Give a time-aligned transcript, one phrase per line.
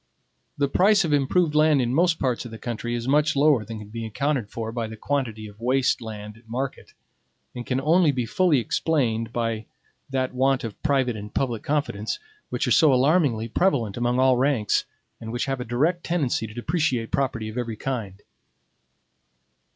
[0.57, 3.77] The price of improved land in most parts of the country is much lower than
[3.77, 6.95] can be accounted for by the quantity of waste land at market,
[7.53, 9.67] and can only be fully explained by
[10.09, 12.17] that want of private and public confidence,
[12.49, 14.85] which are so alarmingly prevalent among all ranks,
[15.19, 18.23] and which have a direct tendency to depreciate property of every kind.